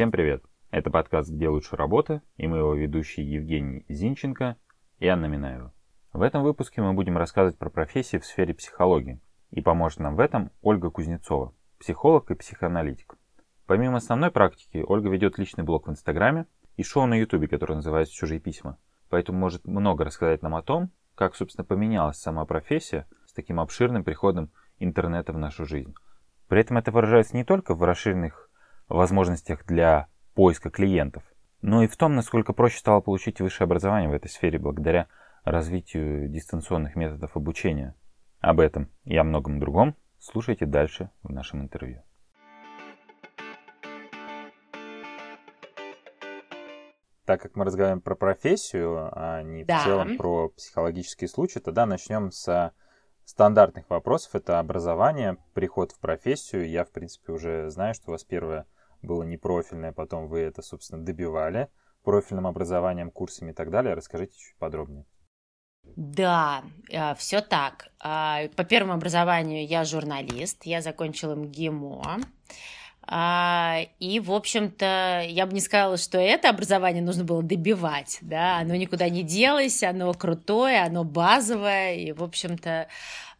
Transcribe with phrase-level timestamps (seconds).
[0.00, 0.42] Всем привет!
[0.70, 4.56] Это подкаст «Где лучше работа» и мы его ведущие Евгений Зинченко
[4.98, 5.74] и Анна Минаева.
[6.14, 9.20] В этом выпуске мы будем рассказывать про профессии в сфере психологии.
[9.50, 13.18] И поможет нам в этом Ольга Кузнецова, психолог и психоаналитик.
[13.66, 16.46] Помимо основной практики, Ольга ведет личный блог в Инстаграме
[16.78, 18.78] и шоу на Ютубе, которое называется «Чужие письма».
[19.10, 24.02] Поэтому может много рассказать нам о том, как, собственно, поменялась сама профессия с таким обширным
[24.02, 25.94] приходом интернета в нашу жизнь.
[26.48, 28.49] При этом это выражается не только в расширенных
[28.90, 31.22] возможностях для поиска клиентов,
[31.62, 35.08] но и в том, насколько проще стало получить высшее образование в этой сфере благодаря
[35.44, 37.94] развитию дистанционных методов обучения.
[38.40, 42.02] Об этом и о многом другом слушайте дальше в нашем интервью.
[47.26, 49.78] Так как мы разговариваем про профессию, а не да.
[49.78, 52.72] в целом про психологические случаи, тогда начнем с
[53.24, 54.34] стандартных вопросов.
[54.34, 56.68] Это образование, приход в профессию.
[56.68, 58.66] Я, в принципе, уже знаю, что у вас первое
[59.02, 61.68] было непрофильное, потом вы это, собственно, добивали
[62.02, 63.94] профильным образованием, курсами и так далее.
[63.94, 65.04] Расскажите чуть подробнее.
[65.96, 67.88] Да, э, все так.
[68.00, 72.20] А, по первому образованию я журналист, я закончила МГИМО.
[73.12, 78.58] А, и, в общем-то, я бы не сказала, что это образование нужно было добивать, да,
[78.58, 82.86] оно никуда не делось, оно крутое, оно базовое, и, в общем-то,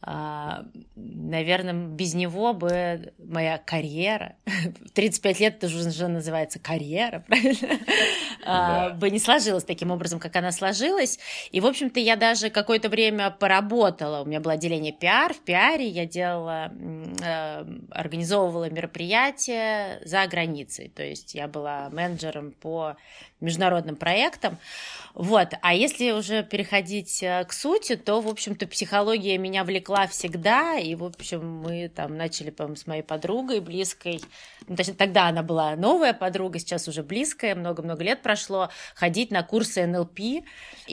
[0.03, 4.37] наверное, без него бы моя карьера,
[4.95, 7.79] 35 лет это уже называется карьера, правильно,
[8.47, 8.95] а, да.
[8.95, 11.19] бы не сложилась таким образом, как она сложилась.
[11.51, 14.23] И, в общем-то, я даже какое-то время поработала.
[14.23, 15.35] У меня было отделение пиар.
[15.35, 16.73] В пиаре я делала,
[17.23, 20.89] а, организовывала мероприятия за границей.
[20.89, 22.97] То есть я была менеджером по
[23.41, 24.59] международным проектам.
[25.15, 25.55] Вот.
[25.61, 30.95] А если уже переходить э, к сути, то, в общем-то, психология меня влекла всегда, и,
[30.95, 34.21] в общем, мы там начали, по с моей подругой близкой,
[34.69, 39.43] ну, точнее, тогда она была новая подруга, сейчас уже близкая, много-много лет прошло, ходить на
[39.43, 40.45] курсы НЛП, и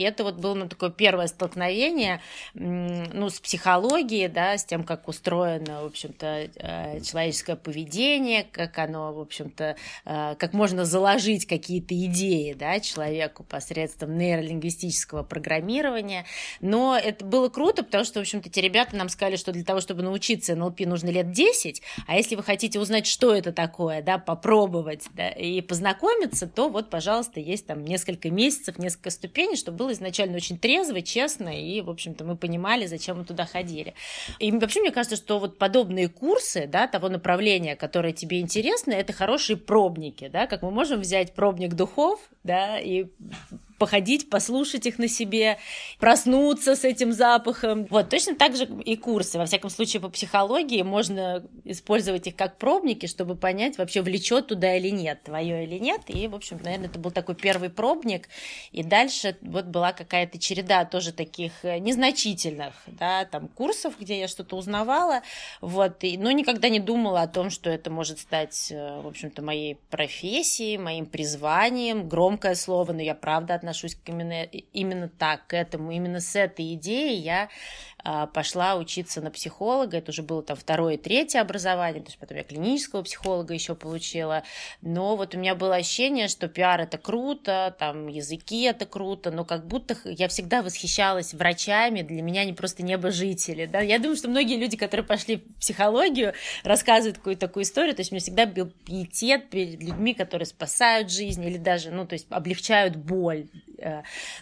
[0.01, 2.21] это вот было ну, такое первое столкновение,
[2.53, 9.13] ну, с психологией, да, с тем, как устроено, в общем-то, э, человеческое поведение, как оно,
[9.13, 9.75] в общем-то,
[10.05, 16.25] э, как можно заложить какие-то идеи, да, человеку посредством нейролингвистического программирования,
[16.61, 19.81] но это было круто, потому что, в общем-то, эти ребята нам сказали, что для того,
[19.81, 24.17] чтобы научиться НЛП, нужно лет 10, а если вы хотите узнать, что это такое, да,
[24.17, 29.93] попробовать да, и познакомиться, то вот, пожалуйста, есть там несколько месяцев, несколько ступеней, чтобы было
[29.93, 33.93] изначально очень трезво, честно, и, в общем-то, мы понимали, зачем мы туда ходили.
[34.39, 39.13] И вообще, мне кажется, что вот подобные курсы, да, того направления, которое тебе интересно, это
[39.13, 43.07] хорошие пробники, да, как мы можем взять пробник духов, да, и
[43.77, 45.57] походить, послушать их на себе,
[45.99, 47.85] проснуться с этим запахом.
[47.89, 49.37] Вот, точно так же и курсы.
[49.37, 54.75] Во всяком случае, по психологии можно использовать их как пробники, чтобы понять, вообще влечет туда
[54.75, 56.01] или нет, твое или нет.
[56.07, 58.29] И, в общем, наверное, это был такой первый пробник.
[58.71, 64.27] И дальше вот была какая-то череда тоже таких э, незначительных, да, там, курсов, где я
[64.27, 65.21] что-то узнавала,
[65.61, 69.41] вот, и, но никогда не думала о том, что это может стать, э, в общем-то,
[69.41, 75.53] моей профессией, моим призванием, громкое слово, но я правда отношусь к именно, именно так, к
[75.53, 77.49] этому, именно с этой идеей я
[78.33, 82.37] пошла учиться на психолога, это уже было там второе и третье образование, то есть потом
[82.37, 84.43] я клинического психолога еще получила,
[84.81, 89.43] но вот у меня было ощущение, что пиар это круто, там языки это круто, но
[89.43, 94.29] как будто я всегда восхищалась врачами, для меня они просто небожители, да, я думаю, что
[94.29, 98.45] многие люди, которые пошли в психологию, рассказывают какую-то такую историю, то есть у меня всегда
[98.45, 103.47] был пиетет перед людьми, которые спасают жизнь или даже, ну, то есть облегчают боль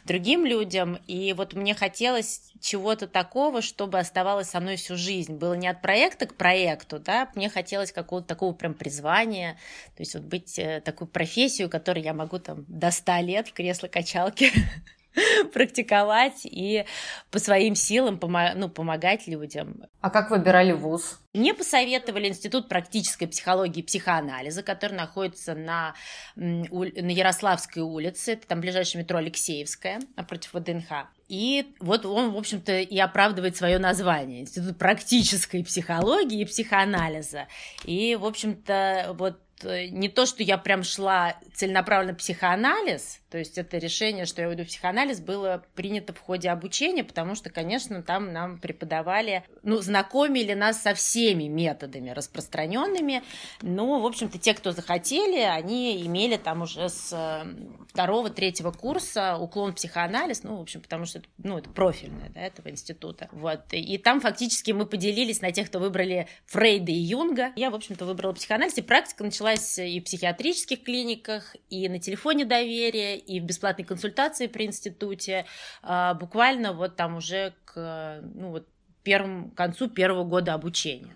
[0.06, 5.36] другим людям, и вот мне хотелось чего-то такого, чтобы оставалось со мной всю жизнь.
[5.36, 9.54] Было не от проекта к проекту, да, мне хотелось какого-то такого прям призвания,
[9.96, 13.54] то есть вот быть э, такой профессию, которой я могу там до 100 лет в
[13.54, 14.52] кресло-качалке
[15.54, 16.86] практиковать и
[17.32, 19.84] по своим силам помо- ну, помогать людям.
[20.02, 21.20] А как выбирали вуз?
[21.34, 25.96] Мне посоветовали Институт практической психологии и психоанализа, который находится на,
[26.36, 31.08] на Ярославской улице, это там ближайшее метро Алексеевская, напротив ВДНХ.
[31.28, 34.42] И вот он, в общем-то, и оправдывает свое название.
[34.42, 37.48] Институт практической психологии и психоанализа.
[37.84, 43.78] И, в общем-то, вот не то, что я прям шла целенаправленно психоанализ, то есть это
[43.78, 48.32] решение, что я уйду в психоанализ, было принято в ходе обучения, потому что, конечно, там
[48.32, 53.24] нам преподавали, ну, знакомили нас со всеми методами распространенными,
[53.62, 57.46] но, в общем-то, те, кто захотели, они имели там уже с э,
[57.90, 62.42] второго, третьего курса уклон в психоанализ, ну, в общем, потому что, ну, это профильное, да,
[62.42, 67.52] этого института, вот, и там фактически мы поделились на тех, кто выбрали Фрейда и Юнга,
[67.58, 72.00] я, в общем-то, выбрала психоанализ, и практика начала началась и в психиатрических клиниках, и на
[72.00, 75.46] телефоне доверия, и в бесплатной консультации при институте.
[75.82, 78.68] А, буквально вот там уже к ну, вот,
[79.04, 81.14] первому, концу первого года обучения.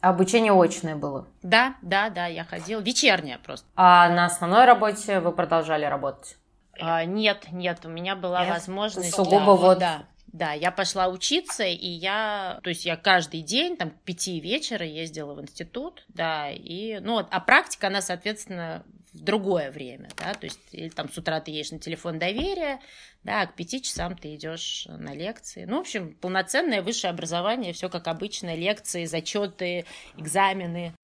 [0.00, 1.26] Обучение очное было?
[1.42, 2.80] Да, да, да, я ходила.
[2.80, 3.66] Вечернее просто.
[3.76, 6.36] А на основной работе вы продолжали работать?
[6.80, 8.54] А, нет, нет, у меня была нет?
[8.54, 9.14] возможность...
[9.14, 9.78] Сугубо да, вот...
[9.78, 10.02] Да,
[10.32, 14.84] да, я пошла учиться, и я, то есть я каждый день, там, к пяти вечера
[14.84, 20.46] ездила в институт, да, и, ну, а практика, она, соответственно, в другое время, да, то
[20.46, 22.80] есть или там с утра ты едешь на телефон доверия,
[23.24, 25.66] да, а к пяти часам ты идешь на лекции.
[25.66, 29.84] Ну, в общем, полноценное высшее образование, все как обычно, лекции, зачеты,
[30.16, 30.94] экзамены.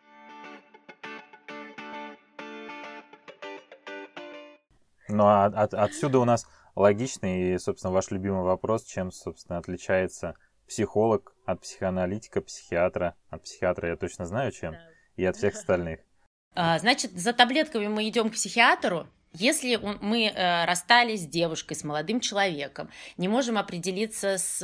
[5.08, 6.46] Ну, а от, отсюда у нас
[6.78, 10.34] логичный и, собственно, ваш любимый вопрос, чем, собственно, отличается
[10.66, 13.16] психолог от психоаналитика, психиатра.
[13.30, 14.76] От психиатра я точно знаю, чем,
[15.16, 16.00] и от всех остальных.
[16.60, 21.84] А, значит, за таблетками мы идем к психиатру, если мы э, расстались с девушкой, с
[21.84, 24.62] молодым человеком, не можем определиться с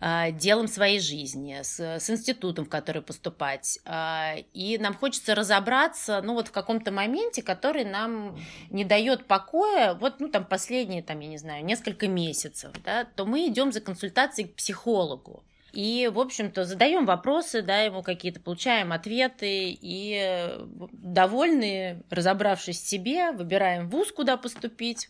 [0.00, 6.22] э, делом своей жизни, с, с институтом, в который поступать, э, и нам хочется разобраться,
[6.22, 8.38] ну вот в каком-то моменте, который нам
[8.70, 13.26] не дает покоя, вот ну там последние, там я не знаю, несколько месяцев, да, то
[13.26, 15.44] мы идем за консультацией к психологу.
[15.72, 22.86] И, в общем-то, задаем вопросы, да, ему какие-то, получаем ответы, и э, довольны, разобравшись в
[22.86, 25.08] себе, выбираем вуз, куда поступить,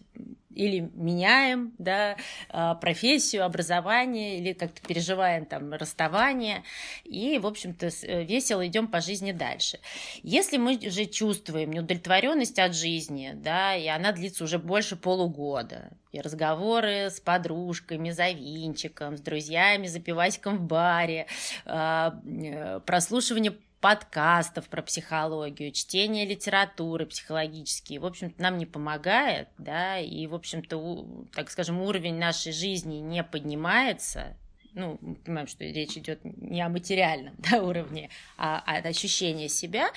[0.55, 2.17] или меняем да,
[2.49, 6.65] а, профессию, образование, или как-то переживаем там расставание,
[7.05, 9.79] и, в общем-то, э, весело идем по жизни дальше.
[10.23, 16.21] Если мы же чувствуем неудовлетворенность от жизни, да, и она длится уже больше полугода, и
[16.21, 21.27] разговоры с подружками, за винчиком, с друзьями, за пивасиком в баре,
[21.65, 29.99] а, э, прослушивание подкастов про психологию, чтение литературы психологические, в общем-то, нам не помогает, да,
[29.99, 34.37] и, в общем-то, так скажем, уровень нашей жизни не поднимается,
[34.75, 39.91] ну, мы понимаем, что речь идет не о материальном да, уровне, а от ощущения себя,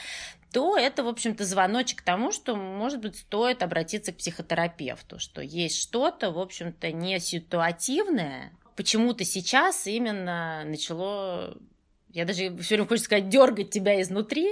[0.52, 5.42] то это, в общем-то, звоночек к тому, что, может быть, стоит обратиться к психотерапевту, что
[5.42, 11.58] есть что-то, в общем-то, не ситуативное, почему-то сейчас именно начало
[12.14, 14.48] я даже все время хочется сказать, дергать тебя изнутри,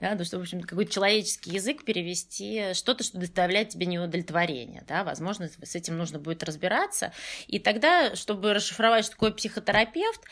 [0.00, 5.04] да, ну, что, в общем, какой-то человеческий язык перевести, что-то, что доставляет тебе неудовлетворение, да,
[5.04, 7.12] возможно, с этим нужно будет разбираться.
[7.46, 10.22] И тогда, чтобы расшифровать, что такое психотерапевт,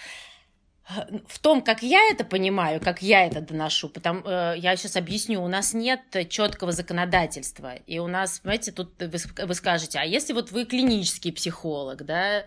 [1.29, 5.43] в том, как я это понимаю, как я это доношу, потому э, я сейчас объясню,
[5.43, 10.33] у нас нет четкого законодательства, и у нас, понимаете, тут вы, вы скажете, а если
[10.33, 12.45] вот вы клинический психолог, да,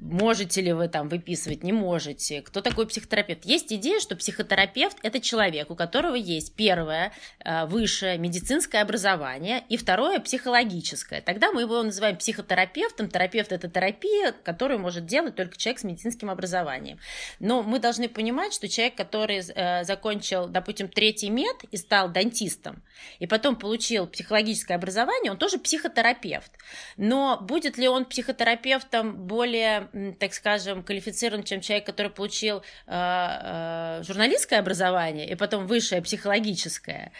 [0.00, 3.44] можете ли вы там выписывать, не можете, кто такой психотерапевт?
[3.44, 7.12] Есть идея, что психотерапевт– это человек, у которого есть первое
[7.44, 11.20] э, высшее медицинское образование и второе психологическое.
[11.20, 13.08] Тогда мы его называем психотерапевтом.
[13.08, 16.98] Терапевт– это терапия, которую может делать только человек с медицинским образованием.
[17.38, 22.82] Но мы должны понимать, что человек, который э, закончил, допустим, третий мед и стал дантистом,
[23.18, 26.52] и потом получил психологическое образование, он тоже психотерапевт.
[26.96, 29.81] Но будет ли он психотерапевтом более,
[30.18, 37.12] так скажем, квалифицирован, чем человек, который получил э, э, журналистское образование и потом высшее психологическое?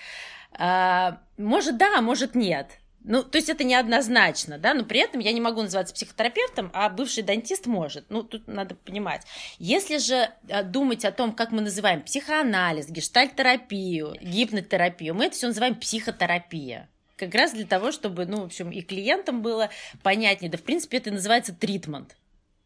[0.59, 2.79] Э, может, да, может, нет.
[3.05, 6.89] Ну, то есть это неоднозначно, да, но при этом я не могу называться психотерапевтом, а
[6.89, 8.05] бывший дантист может.
[8.11, 9.23] Ну, тут надо понимать.
[9.59, 10.31] Если же
[10.67, 16.89] думать о том, как мы называем психоанализ, гештальтерапию, гипнотерапию, мы это все называем психотерапия
[17.23, 19.71] как раз для того, чтобы, ну, в общем, и клиентам было
[20.03, 20.51] понятнее.
[20.51, 22.17] Да, в принципе, это называется тритмент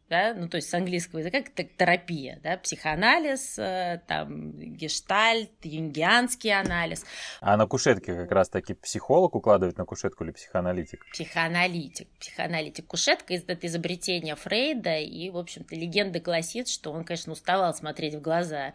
[0.09, 6.53] да, ну, то есть с английского языка, как терапия, да, психоанализ, э, там, гештальт, юнгианский
[6.53, 7.05] анализ.
[7.41, 11.05] А на кушетке как раз-таки психолог укладывает на кушетку или психоаналитик?
[11.11, 12.87] Психоаналитик, психоаналитик.
[12.87, 18.21] Кушетка– это изобретение Фрейда, и, в общем-то, легенда гласит, что он, конечно, уставал смотреть в
[18.21, 18.75] глаза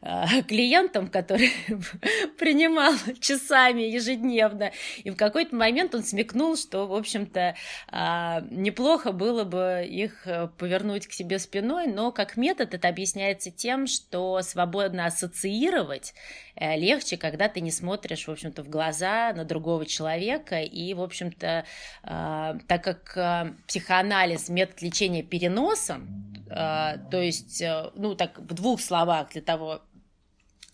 [0.00, 1.50] э, клиентам, которые
[2.38, 7.56] принимал часами ежедневно, и в какой-то момент он смекнул, что, в общем-то,
[7.90, 10.26] э, неплохо было бы их
[10.68, 16.12] повернуть к себе спиной, но как метод это объясняется тем, что свободно ассоциировать
[16.56, 21.00] э, легче, когда ты не смотришь, в общем-то, в глаза на другого человека, и, в
[21.00, 21.64] общем-то,
[22.02, 27.62] э, так как э, психоанализ– метод лечения переносом, то есть,
[27.94, 29.82] ну, так, в двух словах для того,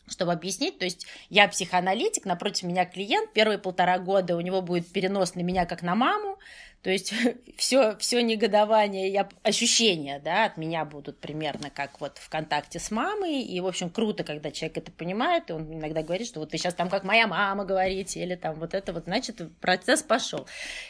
[0.06, 4.92] чтобы объяснить, то есть я психоаналитик, напротив меня клиент, первые полтора года у него будет
[4.92, 6.38] перенос на меня как на маму,
[6.84, 7.14] То есть
[7.56, 12.90] все, все негодование, я, ощущения, да, от меня будут примерно как вот в контакте с
[12.90, 13.40] мамой.
[13.40, 16.58] И, в общем, круто, когда человек это понимает, и он иногда говорит, что вот вы
[16.58, 20.46] сейчас там как моя мама говорите, или там вот это вот, значит, процесс пошел.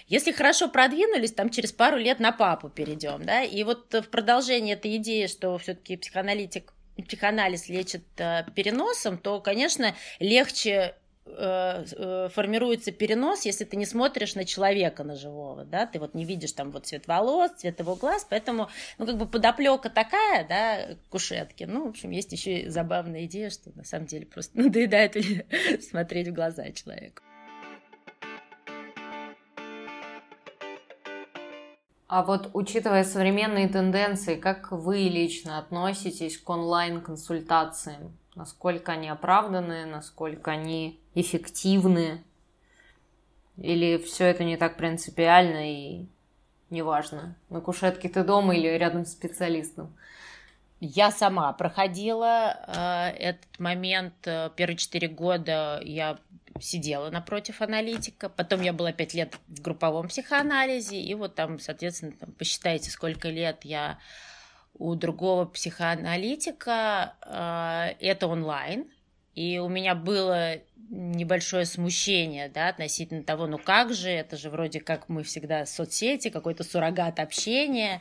[0.09, 4.75] Если хорошо продвинулись, там через пару лет на папу перейдем, да, и вот в продолжении
[4.75, 6.73] этой идеи, что все-таки психоаналитик
[7.09, 15.05] психоанализ лечит э, переносом, то, конечно, легче формируется перенос, если ты не смотришь на человека,
[15.05, 18.69] на живого, да, ты вот не видишь там вот цвет волос, цвет его глаз, поэтому,
[18.99, 23.51] ну, как бы подоплека такая, да, кушетки, ну, в общем, есть еще и забавная идея,
[23.51, 25.17] что на самом деле просто надоедает
[25.83, 27.23] смотреть в глаза человеку.
[32.07, 38.17] А вот учитывая современные тенденции, как вы лично относитесь к онлайн-консультациям?
[38.35, 42.25] Насколько они оправданы, насколько они эффективны?
[43.57, 46.07] Или все это не так принципиально и
[46.71, 49.95] неважно, на кушетке ты дома или рядом с специалистом?
[50.81, 54.15] Я сама проходила э, этот момент.
[54.27, 56.19] Э, первые четыре года я
[56.61, 58.29] сидела напротив аналитика.
[58.29, 61.01] Потом я была пять лет в групповом психоанализе.
[61.01, 63.99] И вот там, соответственно, там, посчитайте, сколько лет я
[64.79, 67.15] у другого психоаналитика.
[67.23, 68.87] Э, это онлайн.
[69.35, 74.81] И у меня было небольшое смущение да, относительно того, ну как же, это же вроде
[74.81, 78.01] как мы всегда соцсети, какой-то суррогат общения.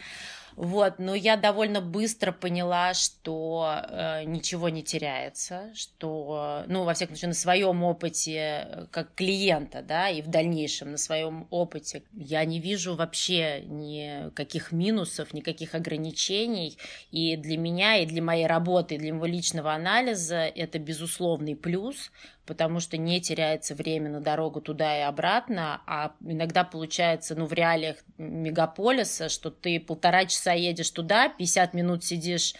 [0.55, 7.15] Вот, но я довольно быстро поняла, что э, ничего не теряется, что, ну, во всяком
[7.15, 12.45] случае, на своем опыте э, как клиента, да, и в дальнейшем на своем опыте я
[12.45, 16.77] не вижу вообще никаких минусов, никаких ограничений.
[17.11, 22.11] И для меня, и для моей работы, и для моего личного анализа это безусловный плюс,
[22.45, 27.53] потому что не теряется время на дорогу туда и обратно, а иногда получается, ну, в
[27.53, 32.53] реалиях мегаполиса, что ты полтора часа едешь туда, 50 минут сидишь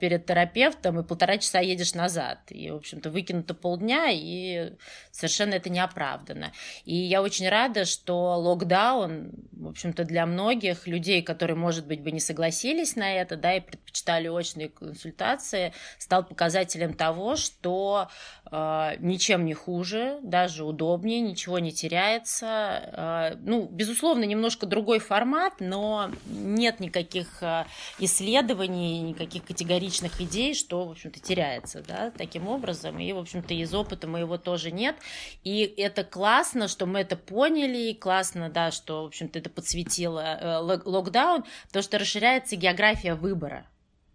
[0.00, 2.38] перед терапевтом и полтора часа едешь назад.
[2.50, 4.72] И, в общем-то, выкинуто полдня, и
[5.12, 6.52] совершенно это неоправданно.
[6.84, 12.10] И я очень рада, что локдаун, в общем-то, для многих людей, которые, может быть, бы
[12.10, 18.08] не согласились на это, да, и предпочитали очные консультации, стал показателем того, что
[18.50, 22.46] э, ничем не хуже, даже удобнее, ничего не теряется.
[22.46, 27.64] Э, ну, безусловно, немножко другой формат, но нет никаких э,
[27.98, 32.98] исследований, никаких категоричных идей, что, в общем-то, теряется, да, таким образом.
[32.98, 34.96] И, в общем-то, из опыта моего тоже нет.
[35.44, 40.20] И это классно, что мы это поняли, и классно, да, что, в общем-то, это подсветило
[40.20, 43.66] э, локдаун, потому что расширяется география выбора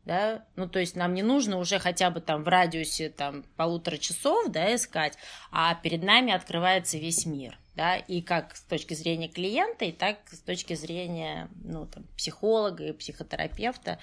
[0.08, 3.98] да, ну, то есть нам не нужно уже хотя бы там в радиусе там полутора
[3.98, 5.18] часов, да, искать,
[5.52, 10.18] а перед нами открывается весь мир, да, и как с точки зрения клиента, и так
[10.32, 14.00] с точки зрения, ну, там, психолога и психотерапевта,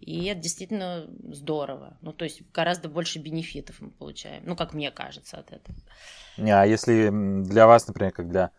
[0.00, 4.90] и это действительно здорово, ну, то есть гораздо больше бенефитов мы получаем, ну, как мне
[4.90, 5.76] кажется от этого.
[6.36, 7.10] Не, а если
[7.44, 8.50] для вас, например, как для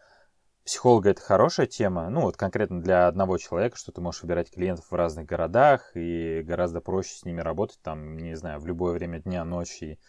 [0.66, 4.90] психолога это хорошая тема, ну вот конкретно для одного человека, что ты можешь выбирать клиентов
[4.90, 9.20] в разных городах и гораздо проще с ними работать, там, не знаю, в любое время
[9.20, 10.00] дня, ночи,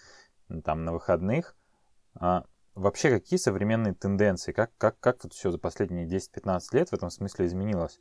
[0.65, 1.55] там, на выходных.
[2.19, 2.45] А
[2.75, 7.11] вообще, какие современные тенденции, как, как, как вот все за последние 10-15 лет в этом
[7.11, 8.01] смысле изменилось?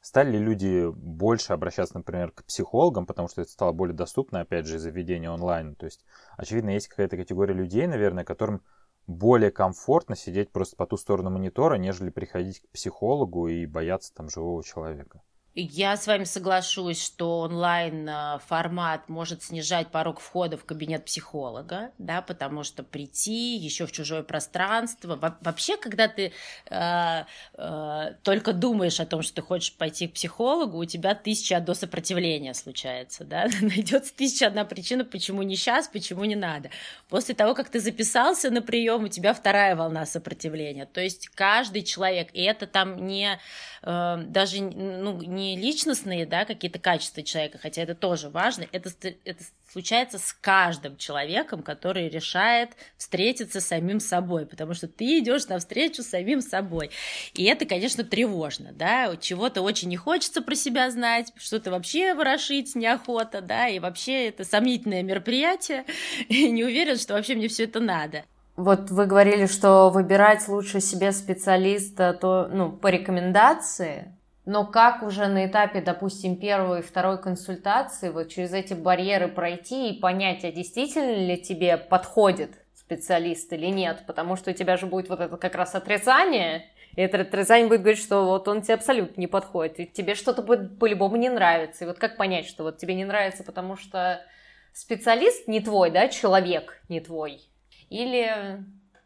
[0.00, 4.66] Стали ли люди больше обращаться, например, к психологам, потому что это стало более доступно, опять
[4.66, 5.74] же, из-за введения онлайн?
[5.74, 6.04] То есть,
[6.36, 8.62] очевидно, есть какая-то категория людей, наверное, которым
[9.08, 14.28] более комфортно сидеть просто по ту сторону монитора, нежели приходить к психологу и бояться там
[14.28, 15.22] живого человека.
[15.60, 22.62] Я с вами соглашусь, что онлайн-формат может снижать порог входа в кабинет психолога, да, потому
[22.62, 25.18] что прийти еще в чужое пространство.
[25.40, 26.32] Вообще, когда ты
[26.70, 27.24] э,
[27.54, 31.74] э, только думаешь о том, что ты хочешь пойти к психологу, у тебя тысяча одно
[31.74, 36.70] сопротивления случается, да, найдется тысяча одна причина, почему не сейчас, почему не надо.
[37.08, 40.86] После того, как ты записался на прием, у тебя вторая волна сопротивления.
[40.86, 43.40] То есть каждый человек, и это там не
[43.82, 48.90] э, даже ну, не личностные, да, какие-то качества человека, хотя это тоже важно, это,
[49.24, 55.48] это случается с каждым человеком, который решает встретиться с самим собой, потому что ты идешь
[55.48, 56.90] навстречу с самим собой.
[57.34, 62.74] И это, конечно, тревожно, да, чего-то очень не хочется про себя знать, что-то вообще ворошить
[62.74, 65.84] неохота, да, и вообще это сомнительное мероприятие,
[66.28, 68.24] и не уверен, что вообще мне все это надо.
[68.58, 74.12] Вот вы говорили, что выбирать лучше себе специалиста то, ну, по рекомендации,
[74.48, 79.90] но как уже на этапе, допустим, первой и второй консультации вот через эти барьеры пройти
[79.90, 84.86] и понять, а действительно ли тебе подходит специалист или нет, потому что у тебя же
[84.86, 86.64] будет вот это как раз отрицание,
[86.96, 90.40] И этот Рязань будет говорить, что вот он тебе абсолютно не подходит, и тебе что-то
[90.40, 91.84] будет по-любому не нравится.
[91.84, 94.24] И вот как понять, что вот тебе не нравится, потому что
[94.72, 97.42] специалист не твой, да, человек не твой?
[97.90, 98.64] Или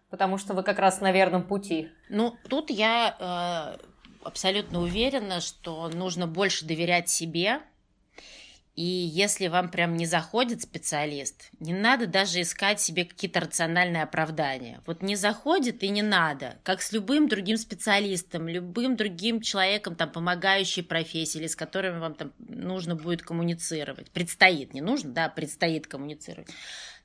[0.09, 1.91] потому что вы как раз на верном пути?
[2.09, 3.92] Ну, тут я э,
[4.25, 7.61] абсолютно уверена, что нужно больше доверять себе,
[8.75, 14.81] и если вам прям не заходит специалист, не надо даже искать себе какие-то рациональные оправдания.
[14.87, 16.59] Вот не заходит и не надо.
[16.62, 22.14] Как с любым другим специалистом, любым другим человеком, там, помогающей профессии, или с которыми вам
[22.14, 24.11] там нужно будет коммуницировать.
[24.11, 26.49] Предстоит, не нужно, да, предстоит коммуницировать.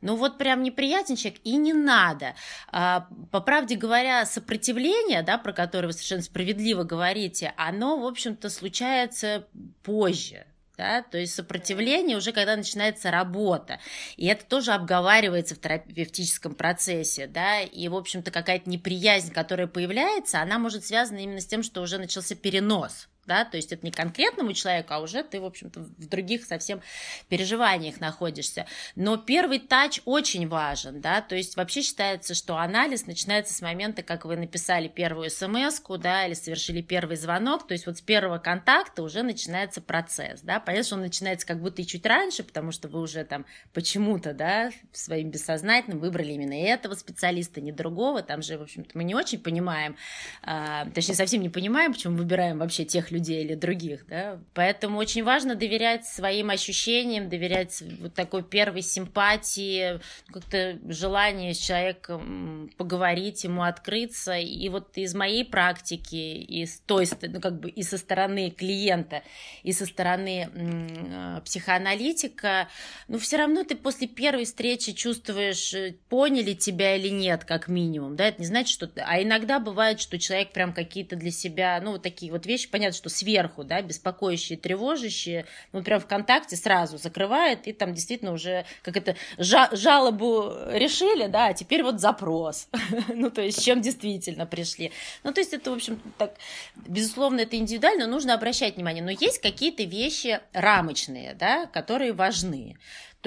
[0.02, 2.36] Ну вот прям неприятен человек, и не надо.
[2.70, 8.50] А, по правде говоря, сопротивление, да, про которое вы совершенно справедливо говорите, оно, в общем-то,
[8.50, 9.48] случается
[9.84, 10.46] позже
[10.78, 13.80] да, то есть сопротивление уже когда начинается работа,
[14.16, 20.40] и это тоже обговаривается в терапевтическом процессе, да, и, в общем-то, какая-то неприязнь, которая появляется,
[20.40, 23.92] она может связана именно с тем, что уже начался перенос, да, то есть это не
[23.92, 26.82] конкретному человеку, а уже ты, в общем-то, в других совсем
[27.30, 28.66] переживаниях находишься.
[28.96, 34.02] Но первый тач очень важен, да, то есть вообще считается, что анализ начинается с момента,
[34.02, 38.38] как вы написали первую смс да, или совершили первый звонок, то есть вот с первого
[38.38, 42.72] контакта уже начинается процесс, да, понятно, что он начинается как будто и чуть раньше, потому
[42.72, 48.42] что вы уже там почему-то, да, своим бессознательным выбрали именно этого специалиста, не другого, там
[48.42, 49.98] же, в общем-то, мы не очень понимаем,
[50.42, 54.40] а, точнее, совсем не понимаем, почему выбираем вообще тех людей, людей или других, да.
[54.54, 62.70] Поэтому очень важно доверять своим ощущениям, доверять вот такой первой симпатии, как-то желание с человеком
[62.78, 64.38] поговорить, ему открыться.
[64.38, 69.24] И вот из моей практики, и с той, ну, как бы и со стороны клиента,
[69.64, 72.68] и со стороны м, психоаналитика,
[73.08, 78.16] ну, все равно ты после первой встречи чувствуешь, э, поняли тебя или нет, как минимум,
[78.16, 78.90] да, это не значит, что...
[78.98, 82.98] А иногда бывает, что человек прям какие-то для себя, ну, вот такие вот вещи, понятно,
[82.98, 88.66] что что сверху, да, беспокоящие, тревожащие, ну, прям ВКонтакте сразу закрывает, и там действительно уже
[88.82, 92.68] как это жалобу решили, да, а теперь вот запрос,
[93.10, 94.92] ну, то есть, чем действительно пришли.
[95.24, 96.36] Ну, то есть, это, в общем, так,
[96.76, 102.78] безусловно, это индивидуально, нужно обращать внимание, но есть какие-то вещи рамочные, да, которые важны.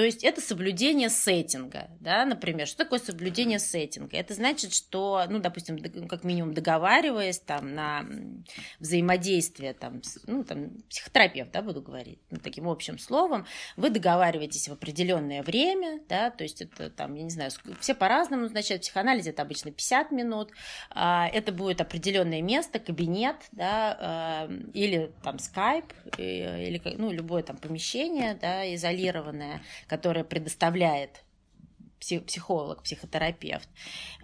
[0.01, 2.67] То есть это соблюдение сеттинга, да, например.
[2.67, 4.17] Что такое соблюдение сеттинга?
[4.17, 5.77] Это значит, что, ну, допустим,
[6.09, 8.07] как минимум договариваясь там на
[8.79, 13.45] взаимодействие, там, ну, там, психотерапевт, да, буду говорить, ну, таким общим словом,
[13.77, 18.45] вы договариваетесь в определенное время, да, то есть это там, я не знаю, все по-разному
[18.45, 20.51] назначают, психоанализ это обычно 50 минут,
[20.89, 27.59] а, это будет определенное место, кабинет, да, а, или там скайп, или, ну, любое там
[27.59, 29.61] помещение, да, изолированное,
[29.91, 31.25] которое предоставляет
[32.01, 33.69] психолог, психотерапевт.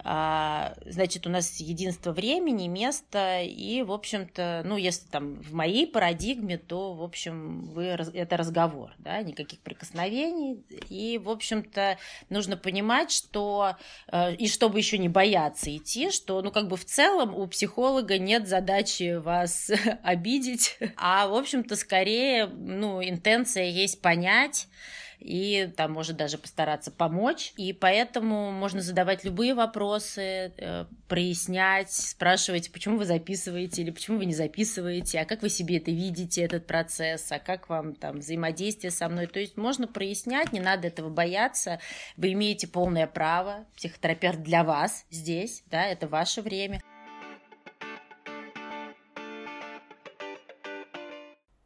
[0.03, 5.85] А, значит, у нас единство времени, места, и, в общем-то, ну, если там в моей
[5.85, 11.97] парадигме, то, в общем, вы, это разговор, да, никаких прикосновений, и, в общем-то,
[12.29, 13.75] нужно понимать, что,
[14.11, 18.17] э, и чтобы еще не бояться идти, что, ну, как бы в целом у психолога
[18.17, 19.69] нет задачи вас
[20.03, 24.67] обидеть, а, в общем-то, скорее, ну, интенция есть понять,
[25.19, 27.53] и там может даже постараться помочь.
[27.57, 34.25] И поэтому можно задавать любые вопросы, э, прояснять, спрашивать, почему вы записываете или почему вы
[34.25, 38.91] не записываете, а как вы себе это видите, этот процесс, а как вам там взаимодействие
[38.91, 39.27] со мной.
[39.27, 41.79] То есть можно прояснять, не надо этого бояться.
[42.15, 46.81] Вы имеете полное право, психотерапевт для вас здесь, да, это ваше время.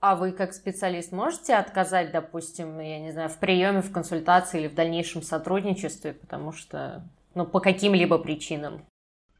[0.01, 4.67] А вы как специалист можете отказать, допустим, я не знаю, в приеме, в консультации или
[4.67, 8.83] в дальнейшем сотрудничестве, потому что, ну, по каким-либо причинам?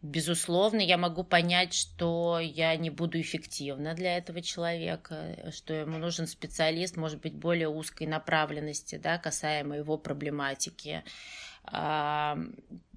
[0.04, 6.28] Безусловно, я могу понять, что я не буду эффективна для этого человека, что ему нужен
[6.28, 11.04] специалист, может быть, более узкой направленности, да, касаемо его проблематики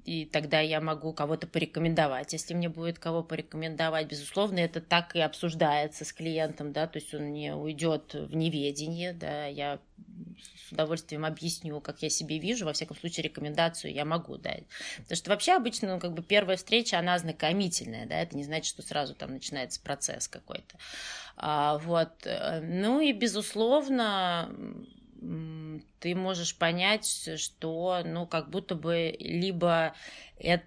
[0.04, 2.32] и тогда я могу кого-то порекомендовать.
[2.34, 7.14] Если мне будет кого порекомендовать, безусловно, это так и обсуждается с клиентом, да, то есть
[7.14, 9.78] он не уйдет в неведение, да, я
[10.68, 14.64] с удовольствием объясню, как я себе вижу, во всяком случае, рекомендацию я могу дать.
[14.98, 18.66] Потому что вообще обычно, ну, как бы первая встреча, она знакомительная, да, это не значит,
[18.66, 20.76] что сразу там начинается процесс какой-то.
[21.36, 24.50] А, вот, э, ну и, безусловно,
[26.00, 29.94] ты можешь понять, что, ну, как будто бы либо
[30.38, 30.64] это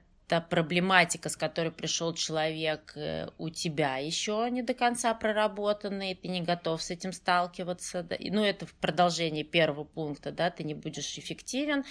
[0.49, 6.27] проблематика, с которой пришел человек, э, у тебя еще не до конца проработана, и ты
[6.27, 8.03] не готов с этим сталкиваться.
[8.03, 8.17] Да?
[8.19, 11.85] Ну, это в продолжении первого пункта, да, ты не будешь эффективен.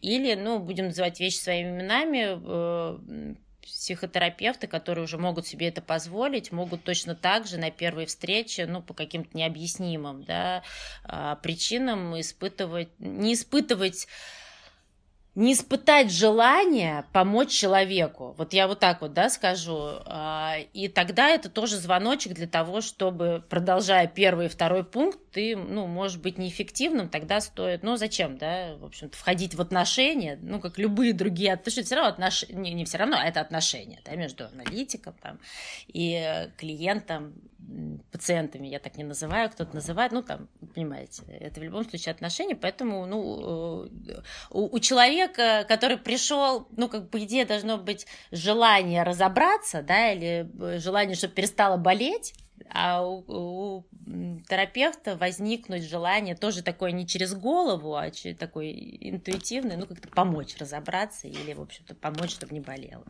[0.00, 6.52] Или, ну, будем называть вещи своими именами, э, психотерапевты, которые уже могут себе это позволить,
[6.52, 10.62] могут точно так же на первой встрече, ну, по каким-то необъяснимым да,
[11.04, 14.08] а, причинам испытывать, не испытывать
[15.34, 18.34] не испытать желание помочь человеку.
[18.36, 19.78] Вот я вот так вот, да, скажу.
[20.04, 25.56] А, и тогда это тоже звоночек для того, чтобы, продолжая первый и второй пункт, ты,
[25.56, 30.60] ну, может быть неэффективным, тогда стоит, ну, зачем, да, в общем-то, входить в отношения, ну,
[30.60, 34.14] как любые другие отношения, все равно отношения, не, не все равно, а это отношения, да,
[34.16, 35.38] между аналитиком там
[35.86, 37.32] и клиентом,
[38.10, 42.54] пациентами, я так не называю, кто-то называет, ну, там, понимаете, это в любом случае отношения,
[42.54, 49.02] поэтому, ну, э, у, у человека, который пришел, ну, как по идее должно быть желание
[49.02, 52.34] разобраться, да, или э, желание, чтобы перестало болеть,
[52.70, 53.84] а у, у
[54.48, 60.56] терапевта возникнуть желание тоже такое не через голову, а через такой интуитивный, ну, как-то помочь
[60.58, 63.04] разобраться или, в общем-то, помочь, чтобы не болело.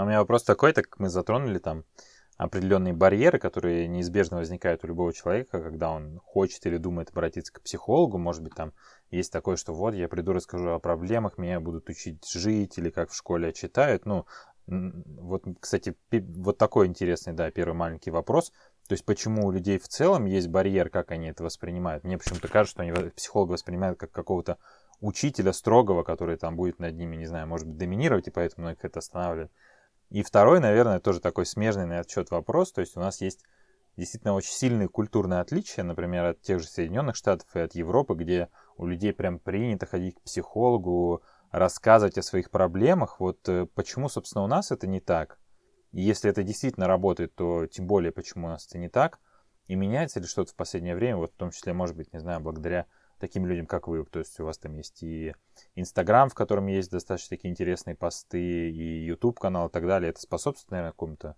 [0.00, 1.84] А у меня вопрос такой, так как мы затронули там
[2.38, 7.60] определенные барьеры, которые неизбежно возникают у любого человека, когда он хочет или думает обратиться к
[7.60, 8.16] психологу.
[8.16, 8.72] Может быть, там
[9.10, 13.10] есть такое, что вот я приду, расскажу о проблемах, меня будут учить жить, или как
[13.10, 14.06] в школе читают.
[14.06, 14.24] Ну,
[14.66, 18.52] вот, кстати, вот такой интересный, да, первый маленький вопрос.
[18.88, 22.04] То есть, почему у людей в целом есть барьер, как они это воспринимают?
[22.04, 24.56] Мне почему-то кажется, что они психолога воспринимают как какого-то
[25.02, 28.82] учителя строгого, который там будет над ними, не знаю, может быть, доминировать, и поэтому многих
[28.86, 29.52] это останавливает.
[30.10, 32.72] И второй, наверное, тоже такой смежный на этот счет вопрос.
[32.72, 33.44] То есть у нас есть
[33.96, 38.48] действительно очень сильные культурные отличия, например, от тех же Соединенных Штатов и от Европы, где
[38.76, 43.20] у людей прям принято ходить к психологу, рассказывать о своих проблемах.
[43.20, 45.38] Вот э, почему, собственно, у нас это не так?
[45.92, 49.18] И если это действительно работает, то тем более, почему у нас это не так?
[49.66, 52.40] И меняется ли что-то в последнее время, вот в том числе, может быть, не знаю,
[52.40, 52.86] благодаря
[53.20, 54.04] таким людям, как вы.
[54.04, 55.34] То есть у вас там есть и
[55.76, 60.10] Инстаграм, в котором есть достаточно такие интересные посты, и YouTube канал и так далее.
[60.10, 61.36] Это способствует, наверное, какому-то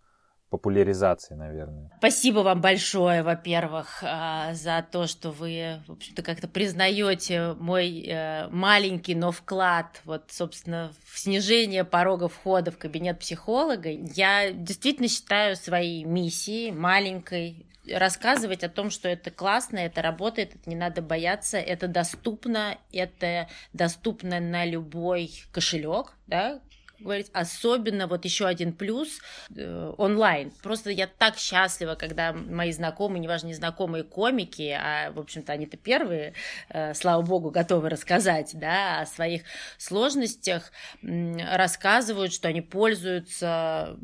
[0.52, 1.90] популяризации, наверное.
[1.96, 8.48] Спасибо вам большое, во-первых, а, за то, что вы, в общем-то, как-то признаете мой э,
[8.48, 13.88] маленький, но вклад, вот, собственно, в снижение порога входа в кабинет психолога.
[13.88, 20.70] Я действительно считаю своей миссией маленькой, рассказывать о том, что это классно, это работает, это
[20.70, 26.60] не надо бояться, это доступно, это доступно на любой кошелек, да,
[27.02, 29.20] говорить, особенно вот еще один плюс
[29.54, 30.52] э, онлайн.
[30.62, 36.34] Просто я так счастлива, когда мои знакомые, неважно, незнакомые комики, а, в общем-то, они-то первые,
[36.68, 39.42] э, слава богу, готовы рассказать, да, о своих
[39.78, 43.96] сложностях, э, рассказывают, что они пользуются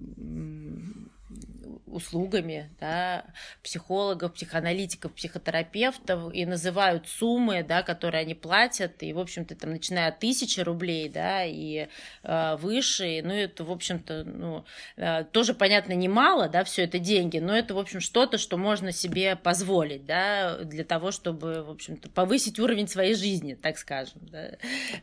[1.90, 3.24] услугами да,
[3.62, 10.08] психологов, психоаналитиков, психотерапевтов и называют суммы, да, которые они платят, и, в общем-то, там, начиная
[10.08, 11.88] от тысячи рублей, да, и
[12.22, 14.64] э, выше, ну, это, в общем-то, ну,
[14.96, 18.92] э, тоже, понятно, немало, да, все это деньги, но это, в общем, что-то, что можно
[18.92, 24.50] себе позволить, да, для того, чтобы, в общем-то, повысить уровень своей жизни, так скажем, да.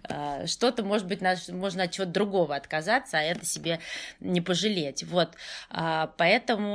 [0.09, 3.79] э, что-то, может быть, наш, можно от чего-то другого отказаться, а это себе
[4.19, 5.29] не пожалеть, вот,
[5.71, 6.74] э, поэтому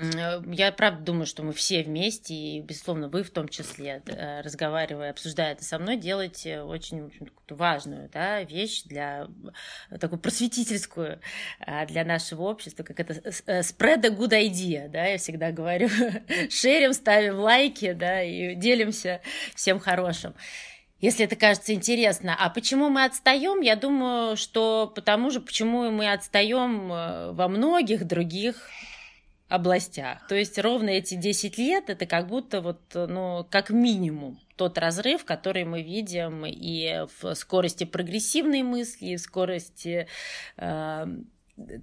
[0.00, 4.40] Э, я правда думаю, что мы все вместе, и, безусловно, вы в том числе, э,
[4.40, 7.12] разговаривая, обсуждая это со мной, делаете очень
[7.48, 9.28] важную да, вещь для
[9.90, 11.20] э, такую просветительскую
[11.88, 13.14] для нашего общества, как это
[13.60, 15.88] spread a good idea, да, я всегда говорю,
[16.50, 19.20] шерим, ставим лайки, да, и делимся
[19.54, 20.34] всем хорошим
[21.04, 22.34] если это кажется интересно.
[22.38, 23.60] А почему мы отстаем?
[23.60, 28.70] Я думаю, что потому же, почему мы отстаем во многих других
[29.48, 30.26] областях.
[30.26, 35.24] То есть ровно эти 10 лет это как будто вот, ну, как минимум тот разрыв,
[35.24, 40.06] который мы видим и в скорости прогрессивной мысли, и в скорости
[40.56, 41.06] э,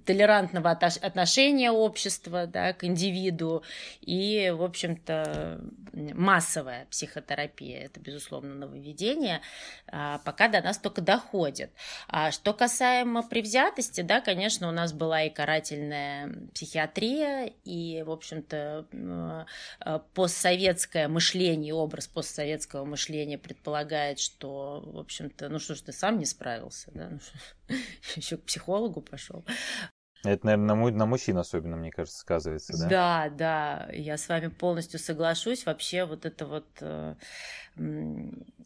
[0.04, 3.62] толерантного отношения общества да, к индивиду
[4.00, 5.60] и, в общем-то,
[5.92, 7.86] массовая психотерапия.
[7.86, 9.40] Это, безусловно, нововведение,
[9.86, 11.70] а, пока до нас только доходит.
[12.08, 18.86] А что касаемо привзятости, да, конечно, у нас была и карательная психиатрия, и, в общем-то,
[19.80, 26.18] а, постсоветское мышление, образ постсоветского мышления предполагает, что, в общем-то, ну что ж, ты сам
[26.18, 27.10] не справился, да,
[28.16, 29.44] еще к психологу пошел.
[30.24, 32.88] Это, наверное, на, на мужчин особенно, мне кажется, сказывается, да?
[32.88, 35.66] Да, да, я с вами полностью соглашусь.
[35.66, 37.14] Вообще вот это вот э,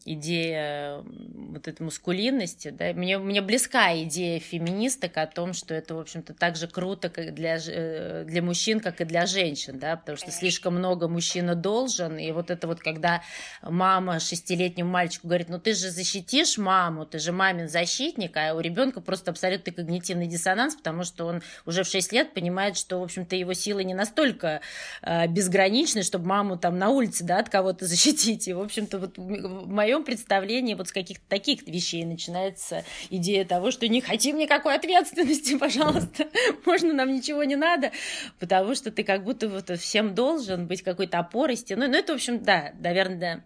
[0.05, 5.99] идея вот этой мускулинности, да, мне, мне близка идея феминисток о том, что это, в
[5.99, 10.17] общем-то, так же круто как для, э, для мужчин, как и для женщин, да, потому
[10.17, 13.23] что слишком много мужчина должен, и вот это вот, когда
[13.61, 18.59] мама шестилетнему мальчику говорит, ну ты же защитишь маму, ты же мамин защитник, а у
[18.59, 23.03] ребенка просто абсолютно когнитивный диссонанс, потому что он уже в 6 лет понимает, что, в
[23.03, 24.61] общем-то, его силы не настолько
[25.01, 29.17] э, безграничны, чтобы маму там на улице, да, от кого-то защитить, и, в общем-то, вот
[29.17, 34.75] в моем представлении вот с каких-то таких вещей начинается идея того, что не хотим никакой
[34.75, 36.27] ответственности, пожалуйста,
[36.65, 37.91] можно нам ничего не надо,
[38.39, 41.87] потому что ты как будто вот всем должен быть какой-то опорой, стеной.
[41.87, 43.43] Ну, это, в общем, да, наверное,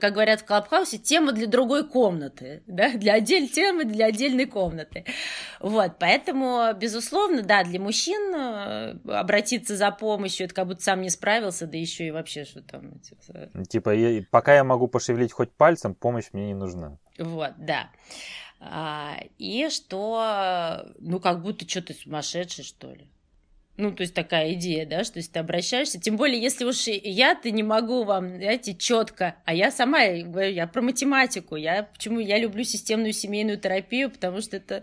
[0.00, 5.04] как говорят в Клабхаусе, тема для другой комнаты, да, для отдельной темы, для отдельной комнаты.
[5.60, 11.10] Вот, поэтому, безусловно, да, для мужчин э, обратиться за помощью, это как будто сам не
[11.10, 12.98] справился, да еще и вообще что там.
[13.00, 16.98] Типа, типа я, пока я могу пошевелить хоть пальцем, помощь мне не нужна.
[17.18, 17.90] Вот, да.
[18.60, 23.08] А, и что, ну, как будто что-то сумасшедший, что ли.
[23.78, 27.52] Ну, то есть такая идея, да, что если ты обращаешься, тем более, если уж я-то
[27.52, 32.64] не могу вам, знаете, четко, а я сама, я про математику, я почему я люблю
[32.64, 34.82] системную семейную терапию, потому что это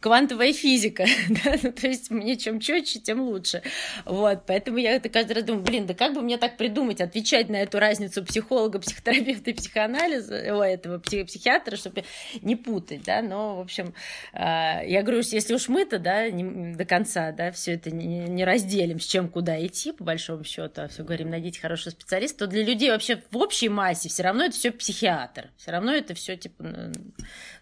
[0.00, 1.56] квантовая физика, да?
[1.62, 3.62] ну, то есть мне чем четче, тем лучше.
[4.04, 7.48] Вот, поэтому я это каждый раз думаю, блин, да как бы мне так придумать, отвечать
[7.48, 12.04] на эту разницу психолога, психотерапевта и психоанализа, о, этого психиатра, чтобы
[12.40, 13.94] не путать, да, но, в общем,
[14.32, 18.44] а, я говорю, если уж мы-то, да, не, до конца, да, все это не, не
[18.44, 22.46] разделим, с чем куда идти, по большому счету, а все говорим, найдите хорошего специалиста, то
[22.48, 26.36] для людей вообще в общей массе все равно это все психиатр, все равно это все,
[26.36, 26.92] типа,